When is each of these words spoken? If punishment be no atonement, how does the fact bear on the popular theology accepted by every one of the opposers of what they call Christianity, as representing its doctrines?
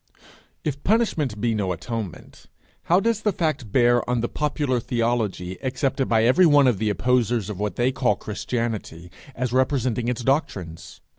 If 0.63 0.83
punishment 0.83 1.39
be 1.39 1.53
no 1.53 1.71
atonement, 1.71 2.47
how 2.85 2.99
does 2.99 3.21
the 3.21 3.31
fact 3.31 3.71
bear 3.71 4.09
on 4.09 4.21
the 4.21 4.27
popular 4.27 4.79
theology 4.79 5.61
accepted 5.61 6.09
by 6.09 6.23
every 6.23 6.47
one 6.47 6.65
of 6.65 6.79
the 6.79 6.89
opposers 6.89 7.51
of 7.51 7.59
what 7.59 7.75
they 7.75 7.91
call 7.91 8.15
Christianity, 8.15 9.11
as 9.35 9.53
representing 9.53 10.07
its 10.07 10.23
doctrines? 10.23 11.01